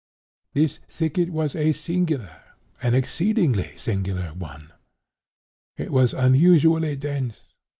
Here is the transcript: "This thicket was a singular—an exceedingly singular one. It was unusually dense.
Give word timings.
"This 0.55 0.79
thicket 0.89 1.29
was 1.29 1.55
a 1.55 1.73
singular—an 1.73 2.95
exceedingly 2.95 3.73
singular 3.77 4.33
one. 4.33 4.71
It 5.77 5.91
was 5.91 6.15
unusually 6.15 6.95
dense. 6.95 7.49